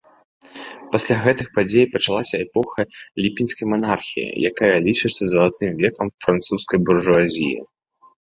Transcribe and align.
Пасля 0.93 1.15
гэтых 1.25 1.47
падзей 1.57 1.85
пачалася 1.95 2.35
эпоха 2.45 2.81
ліпеньскай 3.25 3.65
манархіі, 3.75 4.41
якая 4.51 4.71
лічыцца 4.87 5.23
залатым 5.33 5.69
векам 5.83 6.07
французскай 6.29 6.79
буржуазіі. 6.91 7.57